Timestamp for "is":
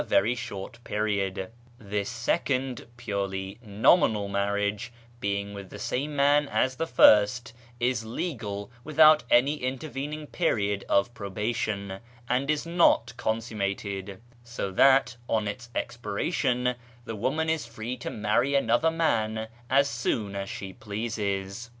7.79-8.03, 12.49-12.65, 17.47-17.67